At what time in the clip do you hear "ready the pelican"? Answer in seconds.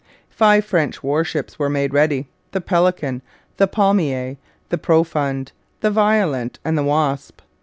1.93-3.21